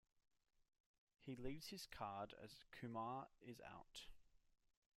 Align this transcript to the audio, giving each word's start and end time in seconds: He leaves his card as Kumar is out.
He 1.19 1.35
leaves 1.35 1.67
his 1.67 1.85
card 1.85 2.33
as 2.43 2.63
Kumar 2.71 3.27
is 3.45 3.61
out. 3.63 4.07